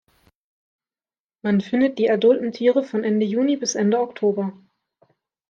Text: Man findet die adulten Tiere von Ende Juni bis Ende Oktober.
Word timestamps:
Man 1.43 1.61
findet 1.61 1.99
die 1.99 2.09
adulten 2.09 2.51
Tiere 2.51 2.81
von 2.83 3.03
Ende 3.03 3.27
Juni 3.27 3.55
bis 3.55 3.75
Ende 3.75 3.99
Oktober. 3.99 4.51